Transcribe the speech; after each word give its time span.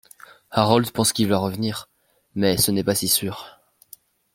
Harold 0.49 0.89
pense 0.89 1.13
qu'il 1.13 1.27
va 1.27 1.37
revenir 1.37 1.87
mais 2.33 2.57
ce 2.57 2.71
n'est 2.71 2.83
pas 2.83 2.95
si 2.95 3.07
sûr... 3.07 3.61